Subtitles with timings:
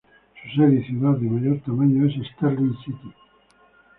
[0.41, 3.13] Su sede y ciudad de mayor tamaño es Sterling City.